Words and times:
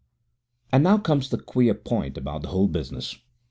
< 0.19 0.61
4 0.69 0.69
> 0.69 0.73
And 0.73 0.83
now 0.83 0.97
comes 0.97 1.29
the 1.29 1.37
queer 1.37 1.75
point 1.75 2.17
about 2.17 2.41
the 2.41 2.47
whole 2.47 2.67
business. 2.67 3.19